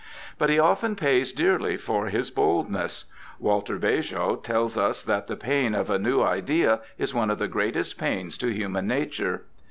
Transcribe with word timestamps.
But 0.39 0.49
he 0.49 0.57
often 0.57 0.95
pays 0.95 1.31
dearly 1.31 1.77
for 1.77 2.07
his 2.07 2.31
boldness. 2.31 3.05
Walter 3.37 3.77
Bagehot 3.77 4.43
tells 4.43 4.75
us 4.75 5.03
that 5.03 5.27
the 5.27 5.35
pain 5.35 5.75
of 5.75 5.91
a 5.91 5.99
new 5.99 6.23
idea 6.23 6.79
is 6.97 7.13
one 7.13 7.29
of 7.29 7.37
the 7.37 7.47
greatest 7.47 7.99
pains 7.99 8.35
to 8.39 8.47
human 8.51 8.87
nature. 8.87 9.43